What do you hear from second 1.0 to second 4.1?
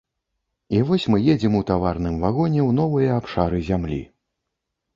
мы едзем у таварным вагоне ў новыя абшары зямлі.